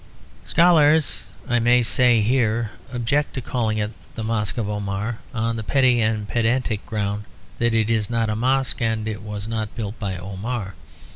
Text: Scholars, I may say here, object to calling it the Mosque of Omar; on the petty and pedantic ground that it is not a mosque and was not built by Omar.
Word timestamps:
Scholars, 0.43 1.25
I 1.47 1.59
may 1.59 1.83
say 1.83 2.21
here, 2.21 2.71
object 2.91 3.35
to 3.35 3.41
calling 3.41 3.77
it 3.77 3.91
the 4.15 4.23
Mosque 4.23 4.57
of 4.57 4.67
Omar; 4.67 5.19
on 5.31 5.57
the 5.57 5.63
petty 5.63 6.01
and 6.01 6.27
pedantic 6.27 6.83
ground 6.87 7.25
that 7.59 7.75
it 7.75 7.87
is 7.87 8.09
not 8.09 8.27
a 8.27 8.35
mosque 8.35 8.81
and 8.81 9.05
was 9.23 9.47
not 9.47 9.75
built 9.75 9.99
by 9.99 10.17
Omar. 10.17 10.73